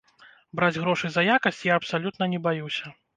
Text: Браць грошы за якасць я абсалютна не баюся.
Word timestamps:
Браць 0.59 0.77
грошы 0.83 1.11
за 1.17 1.23
якасць 1.35 1.59
я 1.67 1.75
абсалютна 1.81 2.23
не 2.33 2.39
баюся. 2.49 2.95